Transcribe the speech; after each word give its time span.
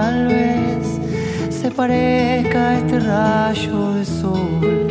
Tal 0.00 0.28
vez 0.28 0.86
se 1.50 1.70
parezca 1.70 2.70
a 2.70 2.78
este 2.78 3.00
rayo 3.00 3.92
de 3.96 4.04
sol. 4.06 4.88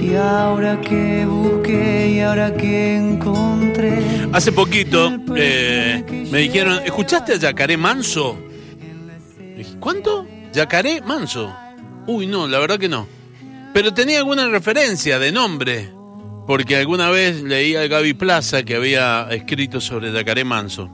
Y 0.00 0.14
ahora 0.14 0.80
que 0.80 1.24
busqué 1.26 2.12
y 2.14 2.20
ahora 2.20 2.54
que 2.54 2.96
encontré. 2.96 3.92
Hace 4.32 4.52
poquito 4.52 5.10
eh, 5.34 6.28
me 6.30 6.38
dijeron, 6.38 6.80
¿escuchaste 6.84 7.32
a 7.32 7.36
Yacaré 7.36 7.76
Manso? 7.76 8.38
Dije, 9.56 9.74
¿Cuánto? 9.80 10.26
Yacaré 10.52 11.00
Manso. 11.00 11.52
Uy, 12.06 12.26
no, 12.26 12.46
la 12.46 12.58
verdad 12.60 12.78
que 12.78 12.88
no. 12.88 13.08
Pero 13.74 13.92
tenía 13.92 14.18
alguna 14.18 14.48
referencia 14.48 15.18
de 15.18 15.32
nombre, 15.32 15.90
porque 16.46 16.76
alguna 16.76 17.10
vez 17.10 17.42
leí 17.42 17.74
a 17.74 17.88
Gaby 17.88 18.14
Plaza 18.14 18.62
que 18.62 18.76
había 18.76 19.26
escrito 19.30 19.80
sobre 19.80 20.12
Yacaré 20.12 20.44
Manso. 20.44 20.88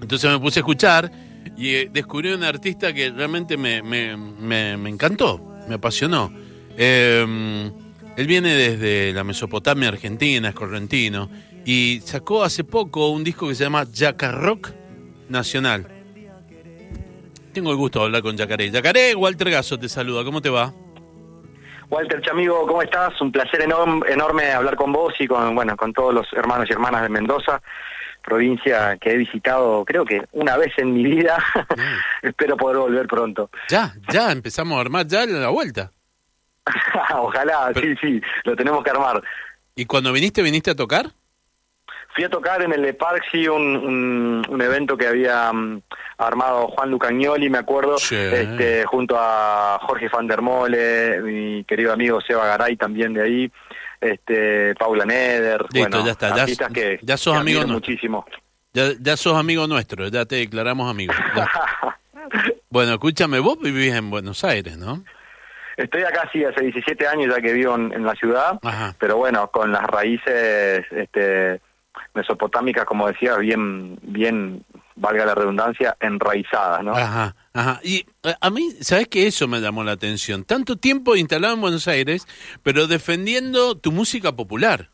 Entonces 0.00 0.30
me 0.30 0.38
puse 0.38 0.60
a 0.60 0.62
escuchar 0.62 1.25
y 1.56 1.74
eh, 1.74 1.90
descubrí 1.92 2.32
un 2.32 2.42
artista 2.44 2.92
que 2.92 3.10
realmente 3.10 3.56
me, 3.56 3.82
me- 3.82 4.16
me- 4.16 4.76
me 4.76 4.90
encantó, 4.90 5.54
me 5.68 5.74
apasionó. 5.76 6.32
Eh, 6.76 7.70
él 8.16 8.26
viene 8.26 8.54
desde 8.54 9.12
la 9.12 9.24
Mesopotamia 9.24 9.88
argentina, 9.88 10.48
es 10.48 10.54
correntino, 10.54 11.28
y 11.64 12.00
sacó 12.04 12.44
hace 12.44 12.64
poco 12.64 13.08
un 13.10 13.22
disco 13.24 13.48
que 13.48 13.54
se 13.54 13.64
llama 13.64 13.84
Yacarrock 13.90 14.70
Nacional. 15.28 15.86
Tengo 17.52 17.70
el 17.70 17.76
gusto 17.76 18.00
de 18.00 18.04
hablar 18.06 18.22
con 18.22 18.36
Yacaré. 18.36 18.70
Yacaré, 18.70 19.14
Walter 19.14 19.50
Gaso 19.50 19.78
te 19.78 19.88
saluda, 19.88 20.24
¿cómo 20.24 20.42
te 20.42 20.50
va? 20.50 20.72
Walter 21.88 22.20
Chamigo, 22.20 22.66
¿cómo 22.66 22.82
estás? 22.82 23.18
Un 23.20 23.30
placer 23.32 23.60
enorm- 23.62 24.04
enorme 24.08 24.50
hablar 24.50 24.76
con 24.76 24.92
vos 24.92 25.14
y 25.20 25.26
con 25.26 25.54
bueno 25.54 25.76
con 25.76 25.92
todos 25.92 26.12
los 26.12 26.26
hermanos 26.32 26.66
y 26.68 26.72
hermanas 26.72 27.02
de 27.02 27.08
Mendoza, 27.08 27.62
provincia 28.26 28.98
que 29.00 29.12
he 29.12 29.16
visitado 29.16 29.84
creo 29.86 30.04
que 30.04 30.22
una 30.32 30.56
vez 30.58 30.72
en 30.76 30.92
mi 30.92 31.04
vida. 31.04 31.42
Espero 32.22 32.56
poder 32.58 32.76
volver 32.78 33.06
pronto. 33.06 33.48
Ya, 33.68 33.94
ya, 34.12 34.32
empezamos 34.32 34.76
a 34.76 34.80
armar 34.82 35.06
ya 35.06 35.24
la 35.24 35.48
vuelta. 35.48 35.92
Ojalá, 37.16 37.70
Pero- 37.72 37.86
sí, 37.86 37.96
sí, 38.02 38.20
lo 38.44 38.56
tenemos 38.56 38.82
que 38.84 38.90
armar. 38.90 39.22
¿Y 39.74 39.84
cuando 39.86 40.12
viniste, 40.12 40.42
viniste 40.42 40.70
a 40.72 40.74
tocar? 40.74 41.06
Fui 42.14 42.24
a 42.24 42.30
tocar 42.30 42.62
en 42.62 42.72
el 42.72 42.80
de 42.82 42.94
Parksy 42.94 43.46
un, 43.46 43.62
un, 43.76 44.42
un 44.48 44.62
evento 44.62 44.96
que 44.96 45.06
había 45.06 45.52
mm, 45.52 45.82
armado 46.16 46.68
Juan 46.68 46.90
Lucagnoli, 46.90 47.50
me 47.50 47.58
acuerdo, 47.58 47.98
Sí. 47.98 48.14
este, 48.16 48.86
junto 48.86 49.16
a 49.18 49.78
Jorge 49.82 50.08
Van 50.08 50.26
der 50.26 50.40
Mole, 50.40 51.20
mi 51.20 51.64
querido 51.64 51.92
amigo 51.92 52.20
Seba 52.22 52.46
Garay 52.46 52.76
también 52.76 53.12
de 53.12 53.22
ahí, 53.22 53.52
este, 54.00 54.74
Paula 54.74 55.04
Neder, 55.04 55.62
Listo, 55.72 55.78
bueno, 55.78 56.04
ya 56.06 56.12
está, 56.12 56.46
ya- 56.46 56.68
que, 56.68 56.98
ya 57.02 57.16
sos 57.16 57.34
que 57.34 57.40
amigo 57.40 57.66
muchísimo. 57.66 58.24
Ya, 58.72 58.90
ya 59.00 59.16
sos 59.16 59.36
amigo 59.36 59.66
nuestro, 59.66 60.08
ya 60.08 60.24
te 60.26 60.36
declaramos 60.36 60.90
amigo. 60.90 61.12
Bueno, 62.68 62.92
escúchame, 62.94 63.38
vos 63.38 63.58
vivís 63.60 63.94
en 63.94 64.10
Buenos 64.10 64.42
Aires, 64.44 64.76
¿no? 64.76 65.02
Estoy 65.76 66.02
acá 66.02 66.28
sí 66.32 66.44
hace 66.44 66.62
17 66.62 67.06
años 67.06 67.34
ya 67.34 67.40
que 67.40 67.52
vivo 67.52 67.74
en, 67.74 67.92
en 67.92 68.04
la 68.04 68.14
ciudad, 68.14 68.58
Ajá. 68.62 68.94
pero 68.98 69.16
bueno, 69.16 69.48
con 69.50 69.70
las 69.72 69.84
raíces 69.84 70.84
este, 70.90 71.60
mesopotámicas, 72.14 72.84
como 72.84 73.06
decía, 73.06 73.36
bien, 73.36 73.98
bien, 74.02 74.64
valga 74.96 75.26
la 75.26 75.34
redundancia, 75.34 75.96
enraizadas, 76.00 76.82
¿no? 76.82 76.96
Ajá, 76.96 77.36
ajá. 77.52 77.80
Y 77.84 78.06
eh, 78.22 78.34
a 78.40 78.50
mí, 78.50 78.72
¿sabes 78.80 79.08
que 79.08 79.26
Eso 79.26 79.46
me 79.46 79.60
llamó 79.60 79.84
la 79.84 79.92
atención. 79.92 80.44
Tanto 80.44 80.76
tiempo 80.76 81.16
instalado 81.16 81.54
en 81.54 81.60
Buenos 81.60 81.86
Aires, 81.86 82.26
pero 82.62 82.86
defendiendo 82.86 83.76
tu 83.76 83.92
música 83.92 84.32
popular. 84.34 84.90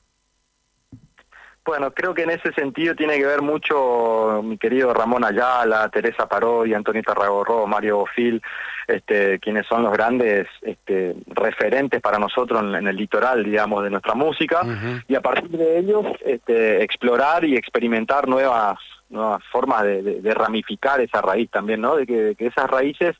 Bueno, 1.64 1.92
creo 1.92 2.12
que 2.12 2.24
en 2.24 2.30
ese 2.30 2.52
sentido 2.54 2.96
tiene 2.96 3.16
que 3.18 3.26
ver 3.26 3.40
mucho 3.40 4.40
mi 4.42 4.58
querido 4.58 4.92
Ramón 4.92 5.24
Ayala, 5.24 5.88
Teresa 5.90 6.26
Parodi, 6.28 6.74
Antonieta 6.74 7.14
Ragorro, 7.14 7.68
Mario 7.68 7.98
Bofil, 7.98 8.42
este, 8.88 9.38
quienes 9.38 9.64
son 9.68 9.84
los 9.84 9.92
grandes 9.92 10.48
este, 10.62 11.14
referentes 11.28 12.00
para 12.00 12.18
nosotros 12.18 12.62
en, 12.62 12.74
en 12.74 12.88
el 12.88 12.96
litoral, 12.96 13.44
digamos, 13.44 13.84
de 13.84 13.90
nuestra 13.90 14.14
música, 14.14 14.62
y 15.06 15.14
a 15.14 15.20
partir 15.20 15.50
de 15.50 15.78
ellos 15.78 16.04
este, 16.24 16.82
explorar 16.82 17.44
y 17.44 17.56
experimentar 17.56 18.26
nuevas 18.28 18.76
nuevas 19.08 19.44
formas 19.52 19.82
de, 19.84 20.02
de- 20.02 20.20
de 20.22 20.34
ramificar 20.34 20.98
esa 21.02 21.20
raíz 21.20 21.50
también, 21.50 21.82
¿no? 21.82 21.96
De 21.96 22.06
que, 22.06 22.16
de 22.16 22.34
que 22.34 22.46
esas 22.46 22.68
raíces 22.68 23.14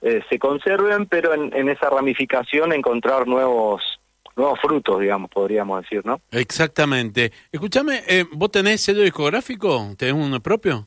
eh, 0.00 0.22
se 0.30 0.38
conserven, 0.38 1.04
pero 1.06 1.34
en, 1.34 1.54
en 1.54 1.68
esa 1.68 1.90
ramificación 1.90 2.72
encontrar 2.72 3.26
nuevos 3.28 3.97
nuevos 4.38 4.58
frutos, 4.60 5.00
digamos, 5.00 5.30
podríamos 5.30 5.82
decir, 5.82 6.06
¿no? 6.06 6.20
Exactamente. 6.30 7.32
Escúchame, 7.52 8.02
eh, 8.06 8.24
¿vos 8.32 8.50
tenés 8.50 8.80
sello 8.80 9.02
discográfico? 9.02 9.94
¿Tenés 9.98 10.14
uno 10.14 10.40
propio? 10.40 10.86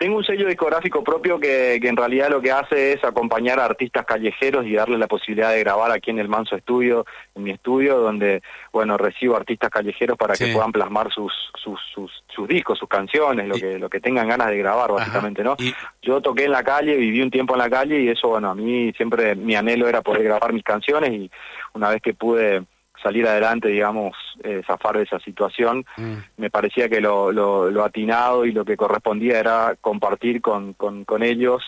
Tengo 0.00 0.16
un 0.16 0.24
sello 0.24 0.46
discográfico 0.46 1.04
propio 1.04 1.38
que, 1.38 1.78
que 1.78 1.88
en 1.88 1.94
realidad 1.96 2.30
lo 2.30 2.40
que 2.40 2.50
hace 2.50 2.94
es 2.94 3.04
acompañar 3.04 3.60
a 3.60 3.66
artistas 3.66 4.06
callejeros 4.06 4.64
y 4.64 4.72
darle 4.72 4.96
la 4.96 5.06
posibilidad 5.06 5.50
de 5.52 5.60
grabar 5.60 5.92
aquí 5.92 6.10
en 6.10 6.18
el 6.18 6.26
Manso 6.26 6.56
Estudio, 6.56 7.04
en 7.34 7.42
mi 7.42 7.50
estudio, 7.50 7.98
donde, 7.98 8.40
bueno, 8.72 8.96
recibo 8.96 9.36
artistas 9.36 9.68
callejeros 9.68 10.16
para 10.16 10.34
Sí. 10.36 10.46
que 10.46 10.52
puedan 10.54 10.72
plasmar 10.72 11.12
sus, 11.12 11.30
sus, 11.62 11.78
sus, 11.94 12.10
sus 12.34 12.48
discos, 12.48 12.78
sus 12.78 12.88
canciones, 12.88 13.46
lo 13.46 13.58
Y- 13.58 13.60
que, 13.60 13.78
lo 13.78 13.90
que 13.90 14.00
tengan 14.00 14.26
ganas 14.26 14.48
de 14.48 14.56
grabar, 14.56 14.90
básicamente, 14.90 15.44
¿no? 15.44 15.56
Y- 15.58 15.74
Yo 16.00 16.22
toqué 16.22 16.44
en 16.44 16.52
la 16.52 16.64
calle, 16.64 16.96
viví 16.96 17.20
un 17.20 17.30
tiempo 17.30 17.52
en 17.52 17.58
la 17.58 17.68
calle 17.68 18.00
y 18.00 18.08
eso, 18.08 18.28
bueno, 18.28 18.48
a 18.48 18.54
mí 18.54 18.90
siempre 18.96 19.34
mi 19.34 19.54
anhelo 19.54 19.86
era 19.86 20.00
poder 20.00 20.22
grabar 20.22 20.54
mis 20.54 20.64
canciones 20.64 21.10
y 21.12 21.30
una 21.74 21.90
vez 21.90 22.00
que 22.00 22.14
pude 22.14 22.62
salir 23.02 23.26
adelante, 23.26 23.68
digamos, 23.68 24.16
eh, 24.44 24.62
zafar 24.66 24.96
de 24.98 25.04
esa 25.04 25.18
situación, 25.20 25.84
Mm. 25.96 26.14
me 26.36 26.50
parecía 26.50 26.88
que 26.88 27.00
lo, 27.00 27.32
lo, 27.32 27.70
lo 27.70 27.84
atinado 27.84 28.44
y 28.44 28.52
lo 28.52 28.64
que 28.64 28.76
correspondía 28.76 29.38
era 29.38 29.76
compartir 29.80 30.40
con, 30.40 30.72
con, 30.74 31.04
con 31.04 31.22
ellos 31.22 31.62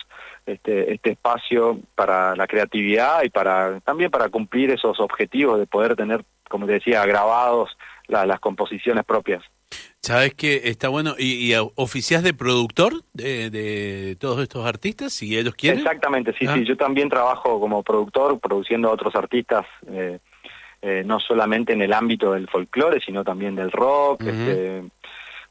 este, 0.47 0.93
este 0.93 1.11
espacio 1.13 1.79
para 1.95 2.35
la 2.37 2.47
creatividad 2.47 3.23
y 3.23 3.31
para 3.31 3.81
también 3.81 4.11
para 4.11 4.29
cumplir 4.29 4.71
esos 4.71 4.99
objetivos 5.01 5.59
de 5.59 5.67
poder 5.67 5.95
tener, 5.97 6.25
como 6.49 6.67
te 6.67 6.73
decía, 6.75 7.05
grabados 7.07 7.71
la- 8.09 8.27
las 8.27 8.41
composiciones 8.41 9.05
propias. 9.05 9.43
¿Sabes 10.03 10.35
que 10.35 10.63
está 10.65 10.89
bueno? 10.89 11.15
¿Y, 11.17 11.53
y 11.53 11.55
oficiás 11.77 12.25
de 12.25 12.35
productor 12.35 12.93
de, 13.13 13.51
de 13.51 14.17
todos 14.19 14.41
estos 14.43 14.67
artistas, 14.67 15.13
si 15.13 15.39
ellos 15.39 15.55
quieren? 15.55 15.79
Exactamente, 15.79 16.35
sí, 16.37 16.45
Ah. 16.49 16.55
sí. 16.55 16.65
Yo 16.65 16.77
también 16.77 17.09
trabajo 17.09 17.61
como 17.61 17.85
productor, 17.85 18.41
produciendo 18.41 18.89
a 18.89 18.93
otros 18.93 19.15
artistas, 19.15 19.65
eh, 19.87 20.19
eh, 20.83 21.03
no 21.07 21.21
solamente 21.21 21.73
en 21.73 21.81
el 21.83 21.93
ámbito 21.93 22.33
del 22.33 22.49
folclore, 22.49 23.01
sino 23.01 23.23
también 23.25 23.55
del 23.55 23.71
rock. 23.71 24.23
Este, 24.25 24.83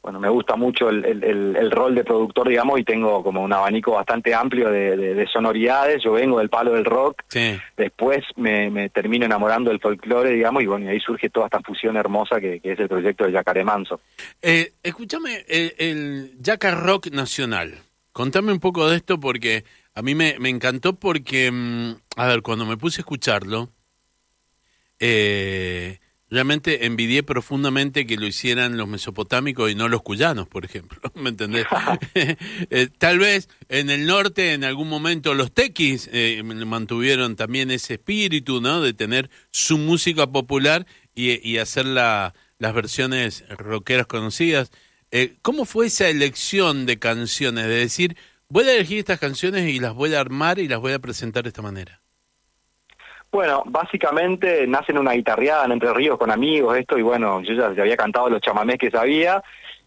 bueno, 0.03 0.19
me 0.19 0.29
gusta 0.29 0.55
mucho 0.55 0.89
el, 0.89 1.05
el- 1.05 1.23
el- 1.23 1.55
el 1.55 1.69
rol 1.71 1.93
de 1.93 2.03
productor, 2.03 2.49
digamos, 2.49 2.79
y 2.79 2.83
tengo 2.83 3.23
como 3.23 3.43
un 3.43 3.53
abanico 3.53 3.91
bastante 3.91 4.33
amplio 4.33 4.69
de, 4.71 4.97
de- 4.97 5.13
de 5.13 5.27
sonoridades. 5.27 6.03
Yo 6.03 6.13
vengo 6.13 6.39
del 6.39 6.49
palo 6.49 6.73
del 6.73 6.85
rock, 6.85 7.21
Sí. 7.27 7.59
después 7.77 8.25
me, 8.35 8.69
me 8.71 8.89
termino 8.89 9.25
enamorando 9.25 9.69
del 9.69 9.79
folclore, 9.79 10.31
digamos, 10.31 10.63
y 10.63 10.65
bueno, 10.65 10.85
y 10.85 10.89
ahí 10.89 10.99
surge 10.99 11.29
toda 11.29 11.45
esta 11.45 11.61
fusión 11.61 11.97
hermosa 11.97 12.41
que, 12.41 12.59
que 12.59 12.71
es 12.71 12.79
el 12.79 12.89
proyecto 12.89 13.25
de 13.25 13.31
Yacaré 13.31 13.63
Manso. 13.63 14.01
Eh, 14.41 14.71
escúchame, 14.81 15.45
el, 15.47 15.73
el 15.77 16.31
Yaca 16.39 16.71
Rock 16.71 17.11
Nacional. 17.11 17.75
Contame 18.11 18.51
un 18.51 18.59
poco 18.59 18.89
de 18.89 18.97
esto 18.97 19.19
porque 19.19 19.63
a 19.93 20.01
mí 20.01 20.15
me, 20.15 20.35
me 20.39 20.49
encantó 20.49 20.95
porque, 20.95 21.51
mm, 21.51 21.91
a 22.17 22.25
ver, 22.27 22.41
cuando 22.41 22.65
me 22.65 22.75
puse 22.75 23.01
a 23.01 23.03
escucharlo, 23.03 23.69
eh, 25.01 25.99
realmente 26.29 26.85
envidié 26.85 27.23
profundamente 27.23 28.05
que 28.07 28.15
lo 28.15 28.25
hicieran 28.25 28.77
los 28.77 28.87
mesopotámicos 28.87 29.69
y 29.69 29.75
no 29.75 29.89
los 29.89 30.01
cuyanos, 30.01 30.47
por 30.47 30.63
ejemplo. 30.63 30.99
¿Me 31.15 31.29
entendés? 31.29 31.65
Eh, 32.15 32.87
tal 32.97 33.19
vez 33.19 33.49
en 33.67 33.89
el 33.89 34.05
norte, 34.05 34.53
en 34.53 34.63
algún 34.63 34.87
momento, 34.87 35.33
los 35.33 35.51
tequis 35.51 36.09
eh, 36.13 36.41
mantuvieron 36.43 37.35
también 37.35 37.71
ese 37.71 37.95
espíritu, 37.95 38.61
¿no? 38.61 38.79
De 38.81 38.93
tener 38.93 39.29
su 39.51 39.77
música 39.77 40.27
popular 40.31 40.85
y, 41.13 41.45
y 41.47 41.57
hacer 41.57 41.85
la- 41.85 42.33
las 42.59 42.73
versiones 42.75 43.43
rockeras 43.49 44.05
conocidas. 44.07 44.71
Eh, 45.09 45.33
¿Cómo 45.41 45.65
fue 45.65 45.87
esa 45.87 46.07
elección 46.09 46.85
de 46.85 46.99
canciones? 46.99 47.65
De 47.65 47.73
decir, 47.75 48.15
voy 48.49 48.65
a 48.65 48.73
elegir 48.75 48.99
estas 48.99 49.19
canciones 49.19 49.67
y 49.69 49.79
las 49.79 49.93
voy 49.95 50.13
a 50.13 50.19
armar 50.21 50.59
y 50.59 50.67
las 50.67 50.79
voy 50.79 50.93
a 50.93 50.99
presentar 50.99 51.43
de 51.43 51.49
esta 51.49 51.63
manera. 51.63 52.00
Bueno, 53.31 53.63
básicamente 53.65 54.67
nace 54.67 54.91
en 54.91 54.97
una 54.97 55.13
guitarreada 55.13 55.65
en 55.65 55.71
Entre 55.71 55.93
Ríos 55.93 56.17
con 56.17 56.31
amigos, 56.31 56.77
esto, 56.77 56.97
y 56.97 57.01
bueno, 57.01 57.41
yo 57.41 57.53
ya, 57.53 57.73
ya 57.73 57.83
había 57.83 57.95
cantado 57.95 58.29
los 58.29 58.41
chamamés 58.41 58.77
que 58.77 58.91
sabía, 58.91 59.41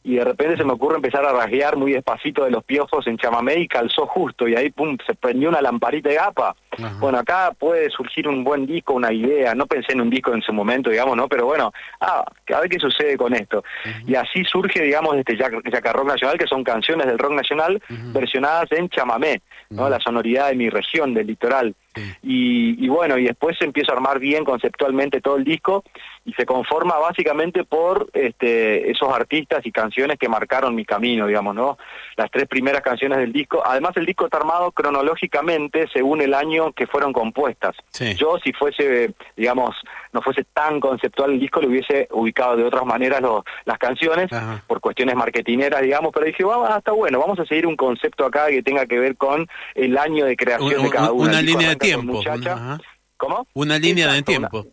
y 0.06 0.16
de 0.16 0.24
repente 0.24 0.58
se 0.58 0.64
me 0.64 0.74
ocurre 0.74 0.96
empezar 0.96 1.24
a 1.24 1.32
rasguear 1.32 1.76
muy 1.76 1.92
despacito 1.92 2.44
de 2.44 2.50
los 2.50 2.62
piojos 2.62 3.06
en 3.06 3.16
chamamé 3.16 3.60
y 3.60 3.66
calzó 3.66 4.06
justo 4.06 4.46
y 4.46 4.54
ahí 4.54 4.70
pum 4.70 4.98
se 5.06 5.14
prendió 5.14 5.48
una 5.48 5.62
lamparita 5.62 6.10
de 6.10 6.16
gapa. 6.16 6.54
Bueno, 7.00 7.18
acá 7.18 7.52
puede 7.58 7.88
surgir 7.88 8.28
un 8.28 8.44
buen 8.44 8.66
disco, 8.66 8.92
una 8.92 9.10
idea, 9.10 9.54
no 9.54 9.66
pensé 9.66 9.92
en 9.92 10.02
un 10.02 10.10
disco 10.10 10.34
en 10.34 10.42
su 10.42 10.52
momento, 10.52 10.90
digamos, 10.90 11.16
¿no? 11.16 11.26
Pero 11.26 11.46
bueno, 11.46 11.72
ah, 12.00 12.22
a 12.54 12.60
ver 12.60 12.68
qué 12.68 12.78
sucede 12.78 13.16
con 13.16 13.32
esto. 13.32 13.64
Y 14.06 14.14
así 14.14 14.44
surge, 14.44 14.82
digamos, 14.82 15.16
este 15.16 15.38
Yaca 15.38 15.92
Rock 15.94 16.08
Nacional, 16.08 16.36
que 16.36 16.46
son 16.46 16.62
canciones 16.62 17.06
del 17.06 17.18
rock 17.18 17.32
nacional 17.32 17.82
versionadas 18.12 18.70
en 18.72 18.90
chamamé, 18.90 19.40
¿no? 19.70 19.88
La 19.88 20.00
sonoridad 20.00 20.48
de 20.48 20.56
mi 20.56 20.68
región, 20.68 21.14
del 21.14 21.28
litoral. 21.28 21.74
Y, 22.22 22.84
y, 22.84 22.88
bueno, 22.88 23.18
y 23.18 23.24
después 23.24 23.56
se 23.58 23.64
empieza 23.64 23.92
a 23.92 23.96
armar 23.96 24.18
bien 24.18 24.44
conceptualmente 24.44 25.20
todo 25.20 25.36
el 25.36 25.44
disco 25.44 25.84
y 26.24 26.32
se 26.32 26.46
conforma 26.46 26.96
básicamente 26.98 27.64
por 27.64 28.08
este, 28.14 28.90
esos 28.90 29.12
artistas 29.12 29.64
y 29.66 29.72
canciones 29.72 30.18
que 30.18 30.28
marcaron 30.28 30.74
mi 30.74 30.84
camino, 30.84 31.26
digamos, 31.26 31.54
¿no? 31.54 31.78
Las 32.16 32.30
tres 32.30 32.46
primeras 32.48 32.82
canciones 32.82 33.18
del 33.18 33.32
disco. 33.32 33.62
Además, 33.64 33.96
el 33.96 34.06
disco 34.06 34.24
está 34.24 34.38
armado 34.38 34.72
cronológicamente 34.72 35.86
según 35.92 36.22
el 36.22 36.32
año 36.34 36.72
que 36.72 36.86
fueron 36.86 37.12
compuestas. 37.12 37.76
Yo, 38.16 38.38
si 38.42 38.52
fuese, 38.52 39.14
digamos, 39.36 39.74
no 40.12 40.22
fuese 40.22 40.44
tan 40.44 40.80
conceptual 40.80 41.32
el 41.32 41.40
disco, 41.40 41.60
lo 41.60 41.68
hubiese 41.68 42.08
ubicado 42.10 42.56
de 42.56 42.64
otras 42.64 42.84
maneras 42.84 43.20
las 43.64 43.78
canciones, 43.78 44.30
por 44.66 44.80
cuestiones 44.80 45.14
marketineras, 45.16 45.82
digamos, 45.82 46.12
pero 46.12 46.26
dije, 46.26 46.44
vamos, 46.44 46.68
ah, 46.70 46.78
está 46.78 46.92
bueno, 46.92 47.18
vamos 47.18 47.38
a 47.38 47.44
seguir 47.44 47.66
un 47.66 47.76
concepto 47.76 48.24
acá 48.24 48.48
que 48.48 48.62
tenga 48.62 48.86
que 48.86 48.98
ver 48.98 49.16
con 49.16 49.46
el 49.74 49.98
año 49.98 50.24
de 50.24 50.36
creación 50.36 50.82
de 50.82 50.90
cada 50.90 51.12
una. 51.12 51.30
Una 51.30 51.42
línea 51.42 51.70
de 51.70 51.76
tiempo. 51.84 52.22
¿Cómo? 53.16 53.46
Una 53.54 53.78
línea 53.78 54.12
de 54.12 54.22
tiempo. 54.22 54.66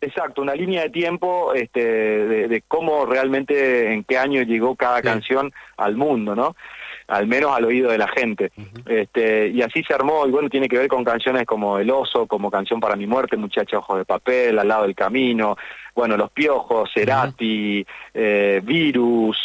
Exacto, 0.00 0.42
una 0.42 0.54
línea 0.54 0.82
de 0.82 0.90
tiempo 0.90 1.54
este, 1.54 1.80
de, 1.80 2.62
cómo 2.68 3.06
realmente, 3.06 3.92
en 3.92 4.04
qué 4.04 4.18
año 4.18 4.42
llegó 4.42 4.76
cada 4.76 5.00
canción 5.02 5.52
al 5.76 5.96
mundo, 5.96 6.34
¿no? 6.34 6.56
Al 7.08 7.26
menos 7.26 7.56
al 7.56 7.64
oído 7.64 7.90
de 7.90 7.98
la 7.98 8.08
gente. 8.08 8.52
este, 8.86 9.48
y 9.48 9.62
así 9.62 9.82
se 9.82 9.94
armó, 9.94 10.26
y 10.26 10.30
bueno, 10.30 10.50
tiene 10.50 10.68
que 10.68 10.76
ver 10.78 10.88
con 10.88 11.04
canciones 11.04 11.46
como 11.46 11.78
El 11.78 11.90
Oso, 11.90 12.26
como 12.26 12.50
Canción 12.50 12.80
para 12.80 12.96
mi 12.96 13.06
muerte, 13.06 13.36
Muchacha 13.36 13.78
Ojos 13.78 13.98
de 13.98 14.04
Papel, 14.04 14.58
Al 14.58 14.68
lado 14.68 14.82
del 14.82 14.94
camino, 14.94 15.56
bueno, 15.94 16.16
Los 16.16 16.30
Piojos, 16.30 16.90
Cerati, 16.92 17.86
eh, 18.12 18.60
Virus, 18.62 19.38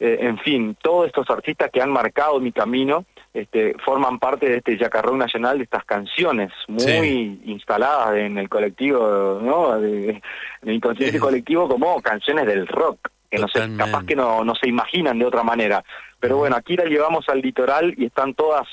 eh, 0.00 0.18
en 0.20 0.38
fin, 0.38 0.76
todos 0.82 1.06
estos 1.06 1.30
artistas 1.30 1.70
que 1.70 1.80
han 1.80 1.90
marcado 1.90 2.40
mi 2.40 2.50
camino 2.50 3.04
este, 3.34 3.74
forman 3.84 4.18
parte 4.18 4.48
de 4.48 4.56
este 4.58 4.76
yacarrón 4.76 5.18
nacional, 5.18 5.58
de 5.58 5.64
estas 5.64 5.84
canciones 5.84 6.52
muy 6.68 7.40
instaladas 7.44 8.16
en 8.16 8.36
el 8.38 8.48
colectivo, 8.48 9.40
¿no? 9.42 9.78
De, 9.80 10.10
en 10.10 10.22
el 10.68 10.74
inconsciente 10.74 11.18
colectivo 11.18 11.68
como 11.68 12.00
canciones 12.02 12.46
del 12.46 12.66
rock, 12.66 13.08
que 13.30 13.38
no 13.38 13.48
sé, 13.48 13.66
capaz 13.76 14.04
que 14.04 14.14
no, 14.14 14.44
no 14.44 14.54
se 14.54 14.68
imaginan 14.68 15.18
de 15.18 15.24
otra 15.24 15.42
manera. 15.42 15.82
Pero 16.20 16.36
bueno, 16.36 16.56
aquí 16.56 16.76
la 16.76 16.84
llevamos 16.84 17.28
al 17.28 17.40
litoral 17.40 17.94
y 17.96 18.04
están 18.06 18.34
todas 18.34 18.68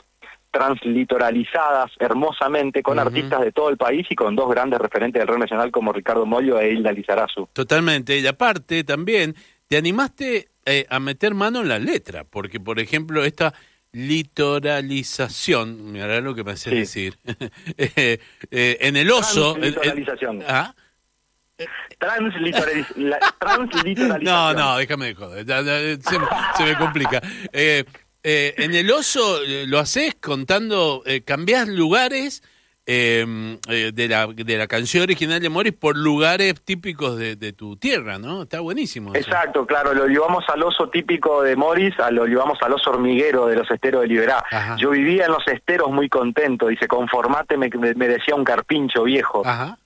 translitoralizadas 0.52 1.92
hermosamente 2.00 2.82
con 2.82 3.00
artistas 3.00 3.42
de 3.42 3.52
todo 3.52 3.70
el 3.70 3.78
país 3.78 4.08
y 4.10 4.16
con 4.16 4.36
dos 4.36 4.50
grandes 4.50 4.80
referentes 4.80 5.20
del 5.20 5.28
rock 5.28 5.40
nacional 5.40 5.72
como 5.72 5.94
Ricardo 5.94 6.26
Mollo 6.26 6.60
e 6.60 6.72
Hilda 6.72 6.92
Lizarazu. 6.92 7.48
Totalmente, 7.54 8.18
y 8.18 8.26
aparte 8.26 8.84
también 8.84 9.36
te 9.68 9.78
animaste 9.78 10.50
eh, 10.66 10.86
a 10.90 11.00
meter 11.00 11.36
mano 11.36 11.62
en 11.62 11.70
la 11.70 11.80
letra, 11.80 12.24
porque 12.24 12.60
por 12.60 12.80
ejemplo 12.80 13.24
esta 13.24 13.54
litoralización, 13.92 15.92
mira 15.92 16.22
lo 16.22 16.36
que 16.36 16.44
me 16.44 16.52
hace 16.52 16.70
decir, 16.72 17.18
eh, 17.78 18.20
eh, 18.52 18.78
en 18.82 18.96
el 18.96 19.12
oso... 19.12 19.54
Translitoralización. 19.54 20.44
¿Ah? 20.48 20.76
Translitoralización. 21.98 23.12
No, 24.22 24.54
no, 24.54 24.78
déjame 24.78 25.08
de 25.08 25.16
joder, 25.16 25.46
se, 26.56 26.64
me 26.64 26.78
complica. 26.78 27.22
Eh, 27.52 27.84
en 28.24 28.74
el 28.74 28.90
oso 28.92 29.40
lo 29.68 29.80
haces 29.80 30.16
contando, 30.16 31.04
cambiás 31.26 31.68
lugares 31.68 32.42
eh, 32.92 33.92
de, 33.94 34.08
la, 34.08 34.26
de 34.26 34.58
la 34.58 34.66
canción 34.66 35.04
original 35.04 35.40
de 35.40 35.50
Morris 35.50 35.74
por 35.74 35.96
lugares 35.96 36.60
típicos 36.64 37.18
de, 37.18 37.54
tu 37.54 37.76
tierra, 37.76 38.18
¿no? 38.18 38.44
Está 38.44 38.62
buenísimo. 38.62 39.16
Exacto, 39.16 39.68
claro, 39.68 39.94
lo 39.94 40.08
llevamos 40.08 40.44
al 40.48 40.64
oso 40.64 40.90
típico 40.90 41.44
de 41.44 41.56
Morris, 41.56 42.00
a 42.00 42.10
lo 42.10 42.26
llevamos 42.26 42.58
al 42.62 42.74
oso 42.74 42.90
hormiguero 42.90 43.46
de 43.46 43.58
los 43.58 43.70
esteros 43.70 44.02
de 44.02 44.08
Liberá. 44.08 44.44
Yo 44.78 44.90
vivía 44.90 45.26
en 45.26 45.32
los 45.32 45.48
esteros 45.48 45.92
muy 45.92 46.10
contento, 46.10 46.68
dice, 46.68 46.88
conformate, 46.88 47.58
me, 47.58 47.70
me 47.70 48.08
decía 48.08 48.34
un 48.34 48.44
carpincho 48.44 49.04
viejo. 49.04 49.46
Ajá. 49.46 49.78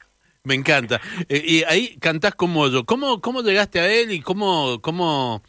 Me 0.46 0.56
encanta. 0.56 1.02
Eh, 1.28 1.44
y 1.46 1.64
ahí 1.64 1.98
cantás 1.98 2.36
como 2.36 2.70
yo. 2.70 2.86
¿Cómo, 2.86 3.20
¿Cómo 3.20 3.42
llegaste 3.42 3.82
a 3.82 3.92
él 3.92 4.12
y 4.12 4.22
cómo, 4.22 4.82
cómo, 4.82 5.42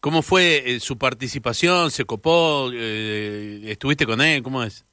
cómo 0.00 0.22
fue 0.22 0.62
eh, 0.64 0.80
su 0.80 0.96
participación? 0.96 1.90
¿Se 1.90 2.06
copó? 2.06 2.70
¿Estuviste 2.72 4.06
con 4.06 4.22
él? 4.22 4.42
¿Cómo 4.42 4.62
es? 4.62 4.86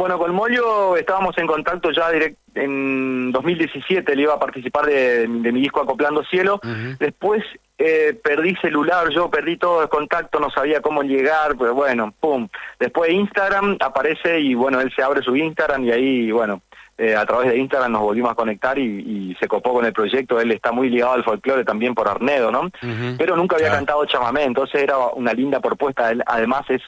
Bueno, 0.00 0.18
con 0.18 0.34
Mollo 0.34 0.96
estábamos 0.96 1.36
en 1.36 1.46
contacto 1.46 1.90
ya 1.90 2.10
direct 2.10 2.38
en 2.54 3.32
2017, 3.32 4.16
le 4.16 4.22
iba 4.22 4.32
a 4.32 4.38
participar 4.40 4.86
de, 4.86 5.28
mi 5.28 5.60
disco 5.60 5.82
Acoplando 5.82 6.24
Cielo. 6.24 6.58
Después 6.98 7.44
eh, 7.76 8.18
perdí 8.24 8.56
celular, 8.62 9.10
yo 9.10 9.30
perdí 9.30 9.58
todo 9.58 9.82
el 9.82 9.90
contacto, 9.90 10.40
no 10.40 10.48
sabía 10.48 10.80
cómo 10.80 11.02
llegar, 11.02 11.54
pues 11.54 11.72
bueno, 11.72 12.14
pum. 12.18 12.48
Después 12.78 13.12
Instagram 13.12 13.76
aparece 13.78 14.40
y 14.40 14.54
bueno, 14.54 14.80
él 14.80 14.90
se 14.96 15.02
abre 15.02 15.20
su 15.20 15.36
Instagram 15.36 15.84
y 15.84 15.90
ahí, 15.92 16.30
bueno, 16.30 16.62
eh, 16.96 17.14
a 17.14 17.26
través 17.26 17.50
de 17.50 17.58
Instagram 17.58 17.92
nos 17.92 18.00
volvimos 18.00 18.32
a 18.32 18.36
conectar 18.36 18.78
y, 18.78 19.36
se 19.38 19.48
copó 19.48 19.74
con 19.74 19.84
el 19.84 19.92
proyecto. 19.92 20.40
Él 20.40 20.50
está 20.52 20.72
muy 20.72 20.88
ligado 20.88 21.12
al 21.12 21.24
folclore 21.24 21.62
también 21.62 21.94
por 21.94 22.08
Arnedo, 22.08 22.50
¿no? 22.50 22.70
Pero 23.18 23.36
nunca 23.36 23.56
había 23.56 23.70
cantado 23.70 24.06
chamamé, 24.06 24.44
entonces 24.44 24.80
era 24.80 24.96
una 25.08 25.34
linda 25.34 25.60
propuesta. 25.60 26.10
Él 26.10 26.22
además 26.26 26.64
es 26.70 26.80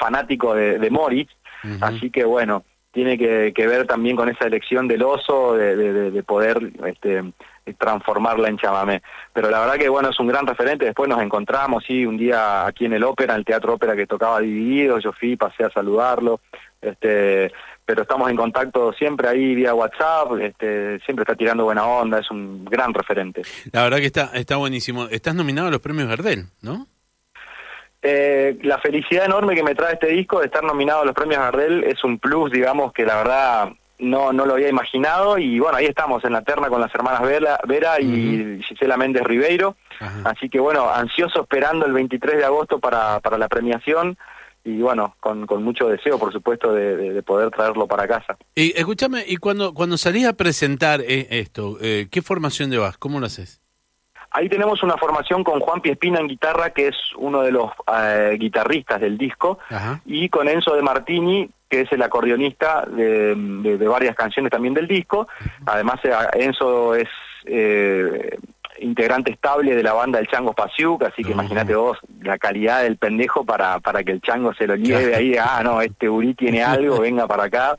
fanático 0.00 0.52
de, 0.52 0.80
de 0.80 0.90
Moritz 0.90 1.30
Así 1.80 2.10
que 2.10 2.24
bueno, 2.24 2.64
tiene 2.96 3.18
que, 3.18 3.66
ver 3.66 3.86
también 3.86 4.16
con 4.16 4.30
esa 4.30 4.46
elección 4.46 4.88
del 4.88 5.02
oso, 5.02 5.54
de, 5.54 6.22
poder 6.22 6.72
este, 6.86 7.22
transformarla 7.76 8.48
en 8.48 8.56
chamamé. 8.56 9.02
Pero 9.34 9.50
la 9.50 9.60
verdad 9.60 9.74
que 9.74 9.90
bueno, 9.90 10.08
es 10.08 10.18
un 10.18 10.28
gran 10.28 10.46
referente, 10.46 10.86
después 10.86 11.06
nos 11.06 11.20
encontramos, 11.20 11.84
sí, 11.86 12.06
un 12.06 12.16
día 12.16 12.66
aquí 12.66 12.86
en 12.86 12.94
el 12.94 13.04
ópera, 13.04 13.34
en 13.34 13.40
el 13.40 13.44
Teatro 13.44 13.74
Ópera 13.74 13.94
que 13.94 14.06
tocaba 14.06 14.40
dividido, 14.40 14.98
yo 14.98 15.12
fui, 15.12 15.36
pasé 15.36 15.64
a 15.64 15.70
saludarlo, 15.70 16.40
este, 16.80 17.52
pero 17.84 18.00
estamos 18.00 18.30
en 18.30 18.36
contacto 18.36 18.94
siempre 18.94 19.28
ahí 19.28 19.54
vía 19.54 19.74
WhatsApp, 19.74 20.32
este, 20.40 20.98
siempre 21.00 21.24
está 21.24 21.34
tirando 21.34 21.64
buena 21.64 21.84
onda, 21.84 22.20
es 22.20 22.30
un 22.30 22.64
gran 22.64 22.94
referente. 22.94 23.42
La 23.72 23.82
verdad 23.82 23.98
que 23.98 24.06
está, 24.06 24.30
está 24.32 24.56
buenísimo. 24.56 25.04
Estás 25.10 25.34
nominado 25.34 25.68
a 25.68 25.70
los 25.70 25.80
premios 25.80 26.08
Gardel, 26.08 26.46
¿no? 26.62 26.86
Eh, 28.08 28.56
la 28.62 28.78
felicidad 28.78 29.24
enorme 29.24 29.56
que 29.56 29.64
me 29.64 29.74
trae 29.74 29.94
este 29.94 30.06
disco 30.06 30.38
de 30.38 30.46
estar 30.46 30.62
nominado 30.62 31.00
a 31.00 31.04
los 31.04 31.12
premios 31.12 31.40
Gardel 31.40 31.82
es 31.82 32.04
un 32.04 32.20
plus, 32.20 32.52
digamos, 32.52 32.92
que 32.92 33.04
la 33.04 33.16
verdad 33.16 33.72
no, 33.98 34.32
no 34.32 34.46
lo 34.46 34.54
había 34.54 34.68
imaginado 34.68 35.38
y 35.38 35.58
bueno, 35.58 35.78
ahí 35.78 35.86
estamos 35.86 36.24
en 36.24 36.32
la 36.32 36.42
terna 36.42 36.68
con 36.68 36.80
las 36.80 36.94
hermanas 36.94 37.22
Vera, 37.22 37.58
Vera 37.66 38.00
y 38.00 38.62
Gisela 38.62 38.96
Méndez 38.96 39.24
Ribeiro, 39.24 39.74
así 40.22 40.48
que 40.48 40.60
bueno, 40.60 40.88
ansioso 40.88 41.42
esperando 41.42 41.84
el 41.84 41.94
23 41.94 42.36
de 42.36 42.44
agosto 42.44 42.78
para, 42.78 43.18
para 43.18 43.38
la 43.38 43.48
premiación 43.48 44.16
y 44.62 44.80
bueno, 44.82 45.16
con, 45.18 45.44
con 45.44 45.64
mucho 45.64 45.88
deseo, 45.88 46.16
por 46.16 46.32
supuesto, 46.32 46.72
de, 46.72 47.20
poder 47.24 47.50
traerlo 47.50 47.88
para 47.88 48.06
casa. 48.06 48.36
Y 48.54 48.72
escúchame, 48.78 49.24
y 49.26 49.36
cuando, 49.36 49.74
cuando 49.74 49.96
salís 49.96 50.26
a 50.26 50.34
presentar 50.34 51.00
eh, 51.00 51.26
esto, 51.30 51.78
eh, 51.80 52.06
¿qué 52.08 52.22
formación 52.22 52.70
llevas? 52.70 52.98
¿Cómo 52.98 53.18
lo 53.18 53.26
haces? 53.26 53.60
Ahí 54.36 54.50
tenemos 54.50 54.82
una 54.82 54.98
formación 54.98 55.42
con 55.42 55.60
Juan 55.60 55.80
Piespina 55.80 56.20
en 56.20 56.28
guitarra, 56.28 56.68
que 56.68 56.88
es 56.88 56.96
uno 57.16 57.40
de 57.40 57.50
los 57.50 57.70
eh, 57.90 58.36
guitarristas 58.38 59.00
del 59.00 59.16
disco, 59.16 59.58
y 60.04 60.28
con 60.28 60.46
Enzo 60.46 60.74
de 60.74 60.82
Martini, 60.82 61.48
que 61.70 61.80
es 61.80 61.92
el 61.92 62.02
acordeonista 62.02 62.84
de, 62.84 63.78
varias 63.88 64.14
canciones 64.14 64.52
también 64.52 64.74
del 64.74 64.86
disco. 64.86 65.26
Además, 65.64 66.00
eh, 66.04 66.12
Enzo 66.34 66.94
es 66.94 67.08
eh, 67.46 68.36
integrante 68.80 69.32
estable 69.32 69.74
de 69.74 69.82
la 69.82 69.94
banda 69.94 70.18
del 70.18 70.28
Chango 70.28 70.52
Pasiuk, 70.52 71.04
así 71.04 71.24
que 71.24 71.32
imagínate 71.32 71.74
vos 71.74 71.96
la 72.20 72.36
calidad 72.36 72.82
del 72.82 72.98
pendejo 72.98 73.42
para, 73.42 73.80
para 73.80 74.04
que 74.04 74.12
el 74.12 74.20
Chango 74.20 74.52
se 74.52 74.66
lo 74.66 74.76
lleve 74.76 75.14
ahí, 75.14 75.34
ah, 75.40 75.62
no, 75.64 75.80
este 75.80 76.10
Uri 76.10 76.34
tiene 76.34 76.62
algo, 76.64 77.00
venga 77.00 77.26
para 77.26 77.44
acá. 77.44 77.74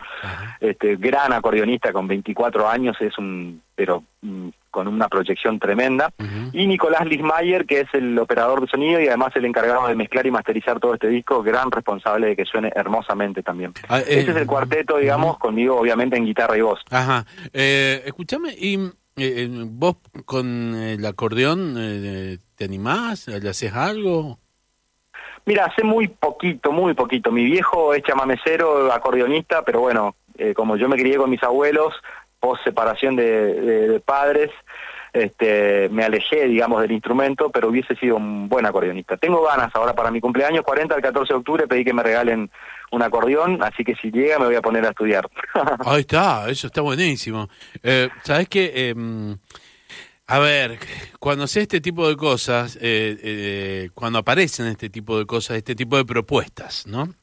Este 0.60 0.96
gran 0.96 1.34
acordeonista 1.34 1.94
con 1.94 2.08
24 2.08 2.68
años, 2.68 2.98
es 3.00 3.16
un, 3.20 3.62
pero 3.76 4.04
mm, 4.24 4.50
con 4.78 4.88
una 4.88 5.08
proyección 5.08 5.58
tremenda. 5.58 6.14
Y 6.54 6.68
Nicolás 6.68 7.04
Lismayer, 7.08 7.66
que 7.66 7.80
es 7.80 7.88
el 7.94 8.20
operador 8.20 8.62
de 8.62 8.68
sonido 8.68 9.02
y 9.02 9.08
además 9.08 9.36
el 9.36 9.46
encargado 9.46 9.88
de 9.88 9.96
mezclar 9.96 10.28
y 10.28 10.30
masterizar 10.30 10.80
todo 10.80 10.94
este 10.94 11.08
disco, 11.08 11.42
gran 11.42 11.72
responsable 11.72 12.28
de 12.28 12.36
que 12.36 12.46
suene 12.46 12.72
hermosamente 12.76 13.42
también. 13.42 13.74
Ah, 13.90 14.02
Ese 14.02 14.20
es 14.20 14.36
el 14.36 14.44
eh, 14.44 14.46
cuarteto, 14.46 14.98
digamos, 14.98 15.40
conmigo 15.40 15.80
obviamente 15.80 16.16
en 16.16 16.26
guitarra 16.26 16.56
y 16.56 16.62
voz. 16.62 16.80
Ajá. 16.92 17.26
Eh, 17.54 18.04
escúchame, 18.06 18.54
y 18.56 18.78
eh, 19.16 19.50
¿Vos 19.66 19.96
con 20.26 20.76
el 20.76 21.04
acordeón 21.04 21.74
eh, 21.80 22.38
te 22.56 22.66
animás? 22.66 23.28
¿Le 23.28 23.50
haces 23.50 23.74
algo? 23.74 24.38
Mira, 25.48 25.66
hace 25.66 25.84
muy 25.84 26.08
poquito, 26.08 26.72
muy 26.72 26.94
poquito. 26.94 27.32
Mi 27.32 27.46
viejo 27.46 27.96
es 27.96 28.04
chamamecero, 28.04 28.94
acordeonista, 28.94 29.64
pero 29.64 29.80
bueno, 29.80 30.16
eh, 30.38 30.54
como 30.54 30.78
yo 30.78 30.88
me 30.88 30.98
crié 30.98 31.18
con 31.18 31.32
mis 31.32 31.42
abuelos, 31.42 31.96
post 32.40 32.64
separación 32.64 33.16
de, 33.16 34.02
padres, 34.06 34.52
este, 35.14 35.90
me 35.90 36.04
alejé, 36.04 36.48
digamos, 36.48 36.82
del 36.82 36.92
instrumento, 36.92 37.50
pero 37.50 37.70
hubiese 37.70 37.96
sido 37.96 38.18
un 38.18 38.48
buen 38.50 38.66
acordeonista. 38.66 39.18
Tengo 39.18 39.44
ganas 39.44 39.74
ahora 39.76 39.94
para 39.94 40.12
mi 40.12 40.22
cumpleaños, 40.22 40.64
40 40.64 40.96
al 40.96 41.02
14 41.02 41.34
de 41.34 41.40
octubre, 41.40 41.68
pedí 41.68 41.84
que 41.84 41.94
me 41.94 42.04
regalen 42.04 42.50
un 42.92 43.02
acordeón, 43.02 43.62
así 43.64 43.84
que 43.84 43.96
si 43.96 44.12
llega 44.12 44.40
me 44.40 44.46
voy 44.46 44.56
a 44.56 44.62
poner 44.62 44.86
a 44.86 44.90
estudiar. 44.90 45.28
Ahí 45.86 46.02
está, 46.02 46.50
eso 46.50 46.68
está 46.68 46.82
buenísimo. 46.82 47.50
Eh, 47.84 48.10
¿Sabes 48.24 48.48
qué? 48.48 48.90
Em, 48.90 49.38
a 50.28 50.40
ver, 50.40 50.78
cuando 51.20 51.48
sé 51.48 51.62
este 51.62 51.80
tipo 51.80 52.08
de 52.08 52.18
cosas, 52.18 52.76
eh, 52.78 53.18
eh, 53.24 53.90
cuando 53.94 54.20
aparecen 54.20 54.68
este 54.68 54.90
tipo 54.90 55.18
de 55.18 55.26
cosas, 55.26 55.58
este 55.58 55.74
tipo 55.74 55.96
de 55.96 56.06
propuestas, 56.06 56.86
¿no? 56.86 57.14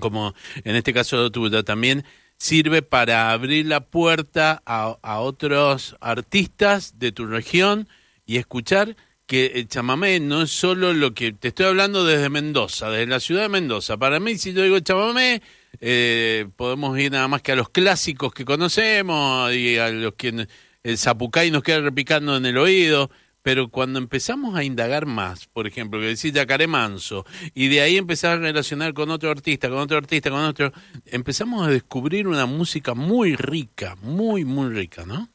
Como 0.00 0.34
en 0.64 0.74
este 0.74 0.92
caso 0.92 1.30
tuya 1.30 1.62
también, 1.62 2.04
sirve 2.42 2.82
para 2.82 3.30
abrir 3.30 3.66
la 3.66 3.84
puerta 3.84 4.60
a, 4.66 5.20
otros 5.20 5.94
artistas 6.00 6.98
de 6.98 7.12
tu 7.12 7.26
región 7.26 7.88
y 8.26 8.38
escuchar 8.38 8.96
que 9.26 9.52
el 9.54 9.68
chamamé 9.68 10.18
no 10.18 10.42
es 10.42 10.50
solo 10.50 10.92
lo 10.92 11.14
que 11.14 11.32
te 11.32 11.48
estoy 11.48 11.66
hablando 11.66 12.04
desde 12.04 12.30
Mendoza, 12.30 12.90
desde 12.90 13.06
la 13.06 13.20
ciudad 13.20 13.42
de 13.42 13.48
Mendoza. 13.48 13.96
Para 13.96 14.18
mí, 14.18 14.38
si 14.38 14.52
yo 14.52 14.64
digo 14.64 14.80
chamamé, 14.80 15.40
eh, 15.80 16.48
podemos 16.56 16.98
ir 16.98 17.12
nada 17.12 17.28
más 17.28 17.42
que 17.42 17.52
a 17.52 17.56
los 17.56 17.68
clásicos 17.68 18.34
que 18.34 18.44
conocemos 18.44 19.54
y 19.54 19.78
a 19.78 19.90
los 19.90 20.14
que 20.14 20.48
el 20.82 20.98
zapucay 20.98 21.52
nos 21.52 21.62
queda 21.62 21.78
repicando 21.78 22.36
en 22.36 22.44
el 22.44 22.58
oído 22.58 23.08
pero 23.42 23.68
cuando 23.68 23.98
empezamos 23.98 24.54
a 24.54 24.64
indagar 24.64 25.06
más, 25.06 25.46
por 25.46 25.66
ejemplo, 25.66 26.00
que 26.00 26.06
decir 26.06 26.32
Yacaré 26.32 26.66
Manso, 26.66 27.26
y 27.54 27.68
de 27.68 27.80
ahí 27.80 27.96
empezar 27.96 28.38
a 28.38 28.40
relacionar 28.40 28.94
con 28.94 29.10
otro 29.10 29.30
artista, 29.30 29.68
con 29.68 29.78
otro 29.78 29.98
artista, 29.98 30.30
con 30.30 30.44
otro, 30.44 30.72
empezamos 31.06 31.66
a 31.66 31.70
descubrir 31.70 32.28
una 32.28 32.46
música 32.46 32.94
muy 32.94 33.36
rica, 33.36 33.96
muy, 34.02 34.44
muy 34.44 34.70
rica, 34.72 35.04
¿no? 35.04 35.28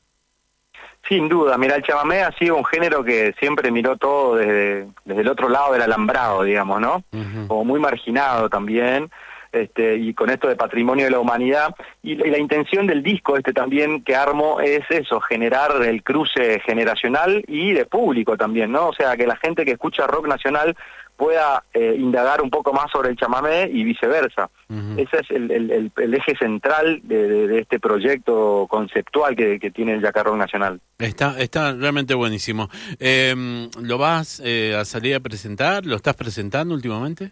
Sin 1.08 1.30
duda, 1.30 1.58
mira, 1.58 1.76
el 1.76 1.84
chamamé 1.84 2.22
ha 2.22 2.32
sido 2.38 2.58
un 2.58 2.66
género 2.66 3.04
que 3.04 3.34
siempre 3.40 3.72
miró 3.72 3.96
todo 3.96 4.36
desde, 4.36 4.88
desde 5.06 5.22
el 5.22 5.28
otro 5.30 5.48
lado 5.48 5.72
del 5.72 5.82
alambrado, 5.82 6.44
digamos, 6.44 6.82
¿no? 6.82 7.04
Como 7.48 7.64
muy 7.64 7.80
marginado 7.80 8.50
también. 8.50 9.10
Este, 9.52 9.96
y 9.96 10.14
con 10.14 10.30
esto 10.30 10.48
de 10.48 10.56
patrimonio 10.56 11.06
de 11.06 11.12
la 11.12 11.20
humanidad. 11.20 11.76
Y, 12.04 12.16
la 12.16 12.38
intención 12.38 12.88
del 12.88 13.04
disco 13.04 13.38
este 13.38 13.54
también 13.54 14.04
que 14.04 14.16
armo 14.16 14.60
es 14.60 14.84
eso, 14.90 15.20
generar 15.22 15.72
el 15.84 16.04
cruce 16.04 16.60
generacional 16.66 17.44
y 17.48 17.74
de 17.74 17.86
público 17.86 18.38
también, 18.38 18.72
¿no? 18.72 18.90
O 18.90 18.94
sea, 18.94 19.16
que 19.16 19.28
la 19.28 19.38
gente 19.38 19.66
que 19.66 19.72
escucha 19.72 20.08
rock 20.08 20.28
nacional 20.28 20.76
pueda 21.18 21.64
eh, 21.74 21.96
indagar 21.98 22.42
un 22.42 22.50
poco 22.50 22.72
más 22.72 22.92
sobre 22.92 23.10
el 23.10 23.18
chamamé 23.18 23.70
y 23.74 23.84
viceversa. 23.84 24.50
Ese 24.98 25.20
es 25.20 25.32
el, 25.32 25.92
eje 25.98 26.38
central 26.38 27.02
de, 27.04 27.60
este 27.60 27.80
proyecto 27.80 28.68
conceptual 28.70 29.36
que, 29.36 29.72
tiene 29.72 29.96
el 29.96 30.02
Yacarrock 30.02 30.38
Nacional. 30.38 30.80
Está, 31.00 31.40
está 31.40 31.74
realmente 31.74 32.14
buenísimo. 32.14 32.70
Em, 33.00 33.70
¿Lo 33.82 33.98
vas 33.98 34.42
eh, 34.46 34.76
a 34.76 34.86
salir 34.86 35.16
a 35.16 35.20
presentar? 35.20 35.86
¿Lo 35.86 35.96
estás 35.96 36.16
presentando 36.16 36.76
últimamente? 36.76 37.32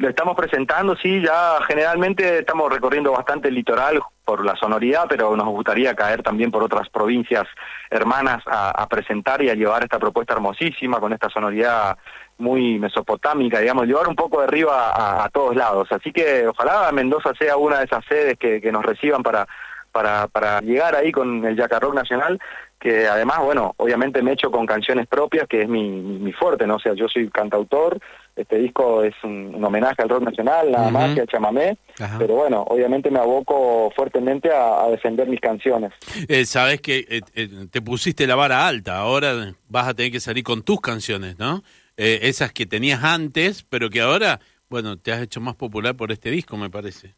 Lo 0.00 0.08
estamos 0.08 0.34
presentando, 0.34 0.96
sí, 0.96 1.20
ya 1.20 1.58
generalmente 1.68 2.38
estamos 2.38 2.72
recorriendo 2.72 3.12
bastante 3.12 3.48
el 3.48 3.54
litoral 3.54 4.00
por 4.24 4.42
la 4.42 4.56
sonoridad, 4.56 5.04
pero 5.06 5.36
nos 5.36 5.48
gustaría 5.48 5.94
caer 5.94 6.22
también 6.22 6.50
por 6.50 6.62
otras 6.62 6.88
provincias 6.88 7.46
hermanas 7.90 8.42
a, 8.46 8.86
presentar 8.88 9.42
y 9.42 9.50
a 9.50 9.54
llevar 9.54 9.82
esta 9.82 9.98
propuesta 9.98 10.32
hermosísima 10.32 11.00
con 11.00 11.12
esta 11.12 11.28
sonoridad 11.28 11.98
muy 12.38 12.78
mesopotámica, 12.78 13.58
digamos, 13.58 13.86
llevar 13.86 14.08
un 14.08 14.16
poco 14.16 14.38
de 14.38 14.46
arriba 14.46 15.22
a, 15.22 15.28
todos 15.28 15.54
lados. 15.54 15.92
Así 15.92 16.12
que 16.12 16.48
ojalá 16.48 16.90
Mendoza 16.92 17.34
sea 17.38 17.58
una 17.58 17.80
de 17.80 17.84
esas 17.84 18.02
sedes 18.06 18.38
que, 18.38 18.72
nos 18.72 18.82
reciban 18.82 19.22
para, 19.22 19.46
para, 19.92 20.28
para 20.28 20.62
llegar 20.62 20.96
ahí 20.96 21.12
con 21.12 21.44
el 21.44 21.56
Yacarrock 21.56 21.92
Nacional 21.92 22.40
que 22.78 23.06
además, 23.06 23.40
bueno, 23.40 23.74
obviamente 23.76 24.22
me 24.22 24.32
echo 24.32 24.50
con 24.50 24.64
canciones 24.64 25.06
propias, 25.06 25.46
que 25.46 25.60
es 25.60 25.68
mi, 25.68 25.90
mi 25.90 26.32
fuerte, 26.32 26.66
¿no? 26.66 26.76
O 26.76 26.80
sea, 26.80 26.94
yo 26.94 27.08
soy 27.08 27.28
cantautor, 27.28 28.00
este 28.36 28.58
disco 28.58 29.02
es 29.02 29.14
un, 29.22 29.62
homenaje 29.62 30.02
al 30.02 30.08
rock 30.08 30.22
nacional, 30.22 30.70
nada 30.70 30.90
más 30.90 31.14
que 31.14 31.20
al 31.20 31.26
chamamé, 31.26 31.76
pero 32.18 32.34
bueno, 32.34 32.62
obviamente 32.62 33.10
me 33.10 33.18
aboco 33.18 33.92
fuertemente 33.94 34.50
a, 34.52 34.88
defender 34.90 35.28
mis 35.28 35.40
canciones. 35.40 35.92
Eh, 36.28 36.44
Sabes 36.44 36.80
que 36.80 37.06
eh, 37.08 37.20
eh, 37.34 37.48
te 37.70 37.82
pusiste 37.82 38.26
la 38.26 38.34
vara 38.34 38.66
alta, 38.66 38.98
ahora 38.98 39.54
vas 39.68 39.88
a 39.88 39.94
tener 39.94 40.10
que 40.10 40.20
salir 40.20 40.42
con 40.42 40.62
tus 40.62 40.80
canciones, 40.80 41.38
¿no? 41.38 41.62
Eh, 42.02 42.28
esas 42.28 42.52
que 42.52 42.64
tenías 42.64 43.04
antes, 43.04 43.62
pero 43.62 43.90
que 43.90 44.00
ahora, 44.00 44.40
bueno, 44.70 44.96
te 44.96 45.12
has 45.12 45.20
hecho 45.20 45.40
más 45.42 45.54
popular 45.54 45.96
por 45.96 46.10
este 46.12 46.30
disco, 46.30 46.56
me 46.56 46.70
parece. 46.70 47.14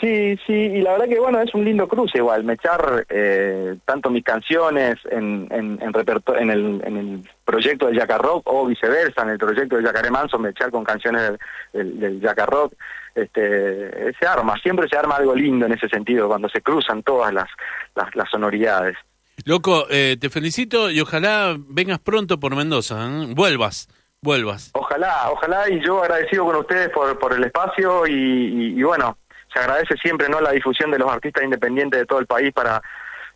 Sí, 0.00 0.38
sí, 0.46 0.52
y 0.52 0.82
la 0.82 0.92
verdad 0.92 1.08
que 1.08 1.18
bueno, 1.18 1.40
es 1.40 1.54
un 1.54 1.64
lindo 1.64 1.88
cruce 1.88 2.18
igual, 2.18 2.44
me 2.44 2.52
echar 2.52 3.06
eh, 3.08 3.76
tanto 3.86 4.10
mis 4.10 4.22
canciones 4.22 4.96
en, 5.10 5.48
en, 5.50 5.78
en, 5.80 5.92
en, 6.38 6.50
el, 6.50 6.82
en 6.84 6.96
el 6.98 7.22
proyecto 7.46 7.86
del 7.86 7.98
Rock 8.18 8.42
o 8.44 8.66
viceversa, 8.66 9.22
en 9.22 9.30
el 9.30 9.38
proyecto 9.38 9.76
del 9.76 9.86
Yacaré 9.86 10.10
Manso 10.10 10.38
me 10.38 10.50
echar 10.50 10.70
con 10.70 10.84
canciones 10.84 11.38
del, 11.72 11.98
del, 11.98 12.36
Rock, 12.46 12.74
este, 13.14 14.12
se 14.18 14.26
arma, 14.26 14.54
siempre 14.62 14.86
se 14.86 14.98
arma 14.98 15.16
algo 15.16 15.34
lindo 15.34 15.64
en 15.64 15.72
ese 15.72 15.88
sentido, 15.88 16.28
cuando 16.28 16.50
se 16.50 16.60
cruzan 16.60 17.02
todas 17.02 17.32
las, 17.32 17.48
las, 17.94 18.28
sonoridades. 18.30 18.98
Loco, 19.46 19.86
eh, 19.88 20.18
te 20.20 20.28
felicito 20.28 20.90
y 20.90 21.00
ojalá 21.00 21.56
vengas 21.58 22.00
pronto 22.00 22.38
por 22.38 22.54
Mendoza, 22.54 23.06
¿eh? 23.06 23.32
vuelvas, 23.34 23.88
vuelvas. 24.20 24.72
Ojalá, 24.74 25.30
ojalá, 25.30 25.70
y 25.70 25.82
yo 25.82 26.02
agradecido 26.02 26.44
con 26.44 26.56
ustedes 26.56 26.90
por, 26.90 27.18
por 27.18 27.32
el 27.32 27.44
espacio 27.44 28.06
y, 28.06 28.74
y 28.76 28.82
bueno, 28.82 29.16
se 29.56 29.62
agradece 29.62 29.94
siempre 29.96 30.28
no 30.28 30.40
la 30.40 30.52
difusión 30.52 30.90
de 30.90 30.98
los 30.98 31.10
artistas 31.10 31.42
independientes 31.42 32.00
de 32.00 32.06
todo 32.06 32.18
el 32.18 32.26
país 32.26 32.52
para 32.52 32.82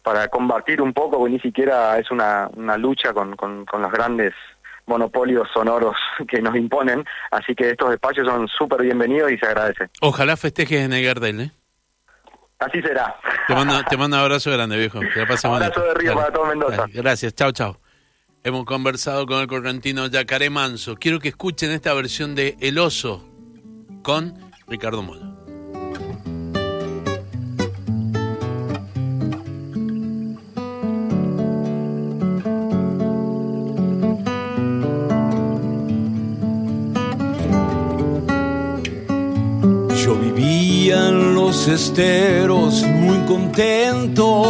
para 0.03 0.29
combatir 0.29 0.81
un 0.81 0.93
poco, 0.93 1.19
porque 1.19 1.35
ni 1.35 1.41
siquiera 1.41 1.99
es 1.99 2.11
una, 2.11 2.49
una 2.55 2.79
lucha 2.79 3.13
con, 3.13 3.37
con, 3.37 3.67
los 3.83 3.93
grandes 3.93 4.33
monopolios 4.87 5.47
sonoros 5.53 5.95
que 6.29 6.41
nos 6.41 6.57
imponen, 6.57 7.05
así 7.31 7.55
que 7.55 7.71
estos 7.71 7.93
espacios 7.93 8.27
son 8.27 8.49
súper 8.49 8.81
bienvenidos 8.81 9.31
y 9.31 9.37
se 9.37 9.47
agradece. 9.47 9.91
Ojalá 10.01 10.39
festejes 10.39 10.81
en 10.81 10.95
el 10.95 11.05
Gardel, 11.05 11.41
¿eh? 11.41 11.51
Así 12.59 12.81
será. 12.83 13.15
Te 13.47 13.55
mando, 13.55 13.83
te 13.85 13.97
mando 13.99 14.17
un 14.17 14.23
abrazo 14.23 14.51
grande, 14.51 14.79
viejo. 14.79 15.01
Que 15.01 15.21
abrazo 15.21 15.81
de 15.83 15.95
río 15.95 16.15
para 16.15 16.33
todo 16.33 16.47
Mendoza. 16.47 16.87
Gracias, 16.93 17.35
chao, 17.35 17.53
chao. 17.53 17.79
Hemos 18.43 18.65
conversado 18.65 19.27
con 19.27 19.41
el 19.41 19.47
correntino 19.47 20.07
Yacaré 20.07 20.51
Manso. 20.51 20.97
Quiero 20.97 21.21
que 21.21 21.29
escuchen 21.29 21.73
esta 21.73 21.95
versión 21.95 22.35
de 22.35 22.57
El 22.61 22.79
Oso 22.79 23.27
con 24.03 24.35
Ricardo 24.67 25.03
Mola. 25.03 25.30
Muy 42.85 43.19
contento. 43.27 44.45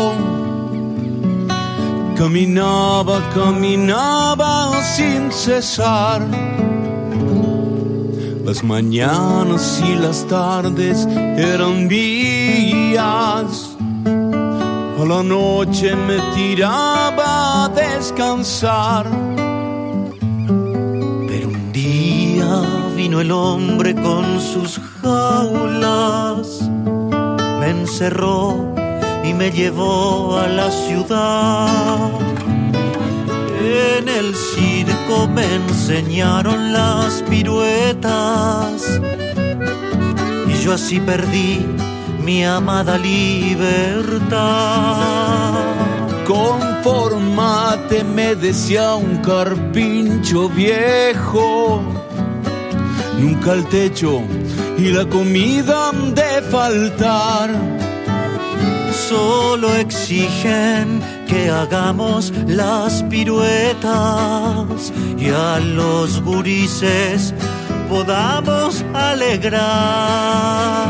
Caminaba, 2.17 3.21
caminaba 3.33 4.83
sin 4.83 5.31
cesar. 5.31 6.27
Las 8.45 8.65
mañanas 8.65 9.81
y 9.87 9.95
las 9.95 10.27
tardes 10.27 11.07
eran 11.07 11.89
días. 11.89 13.77
A 15.01 15.05
la 15.07 15.23
noche 15.23 15.95
me 15.95 16.19
tiraba 16.35 17.65
a 17.65 17.69
descansar. 17.69 19.07
Pero 21.29 21.49
un 21.49 21.73
día 21.73 22.63
vino 22.97 23.21
el 23.21 23.31
hombre 23.31 23.95
con 23.95 24.41
sus 24.41 24.81
jaulas, 25.01 26.70
encerró 27.71 28.75
y 29.25 29.33
me 29.33 29.51
llevó 29.51 30.39
a 30.39 30.47
la 30.49 30.71
ciudad. 30.71 32.11
En 33.63 34.09
el 34.09 34.35
circo 34.35 35.29
me 35.29 35.45
enseñaron 35.55 36.73
las 36.73 37.23
piruetas 37.29 39.01
y 40.49 40.65
yo 40.65 40.73
así 40.75 41.01
perdí 41.01 41.67
mi 42.25 42.45
amada 42.45 42.99
libertad. 42.99 44.41
Conformate, 46.27 48.05
me 48.05 48.35
decía 48.35 48.95
un 48.95 49.17
carpincho 49.19 50.49
viejo, 50.49 51.83
nunca 53.19 53.53
el 53.55 53.67
techo 53.67 54.23
y 54.81 54.89
la 54.93 55.05
comida 55.05 55.93
de 55.93 56.43
faltar. 56.51 57.51
Solo 59.09 59.75
exigen 59.75 61.03
que 61.27 61.51
hagamos 61.51 62.33
las 62.47 63.03
piruetas 63.05 64.93
y 65.19 65.29
a 65.29 65.59
los 65.61 66.23
gurises 66.23 67.35
podamos 67.89 68.83
alegrar. 68.95 70.89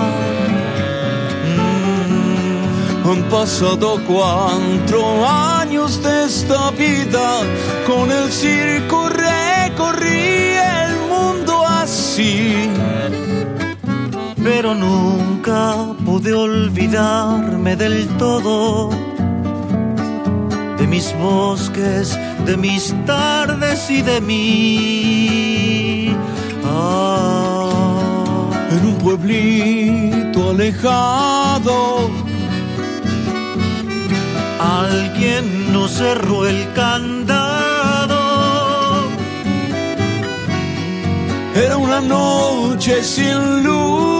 Mm, 1.56 3.08
Han 3.08 3.22
pasado 3.24 4.00
cuatro 4.06 5.26
años 5.26 6.00
de 6.02 6.26
esta 6.26 6.70
vida, 6.70 7.40
con 7.86 8.12
el 8.12 8.30
circo 8.30 9.08
recorrí 9.08 10.54
el 10.84 10.96
mundo 11.08 11.66
así. 11.66 12.68
Pero 14.52 14.74
nunca 14.74 15.76
pude 16.04 16.34
olvidarme 16.34 17.76
del 17.76 18.08
todo 18.18 18.90
de 20.76 20.86
mis 20.88 21.16
bosques, 21.16 22.18
de 22.46 22.56
mis 22.56 22.92
tardes 23.06 23.88
y 23.88 24.02
de 24.02 24.20
mí. 24.20 26.16
Ah, 26.64 27.70
en 28.72 28.86
un 28.90 28.98
pueblito 28.98 30.50
alejado 30.50 32.10
alguien 34.58 35.72
nos 35.72 35.92
cerró 35.92 36.44
el 36.48 36.72
candado. 36.72 38.18
Era 41.54 41.76
una 41.76 42.00
noche 42.00 43.04
sin 43.04 43.62
luna 43.62 44.19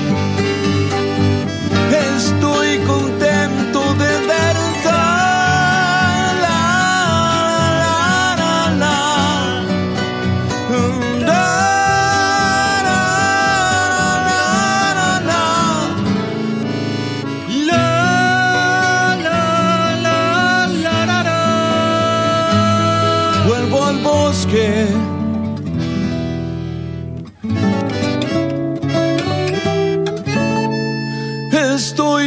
Estoy 1.91 2.79
contento 2.87 3.93
de. 3.95 4.21
La, 17.65 19.17
la, 19.21 20.67
la, 21.05 21.23
la. 21.23 21.35
Vuelvo 23.45 23.85
al 23.85 23.97
bosque. 23.99 25.20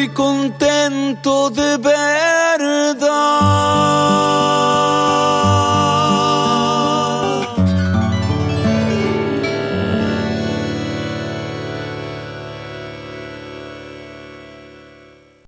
Contento 0.09 1.51
de 1.51 1.79
verdad. 1.79 2.54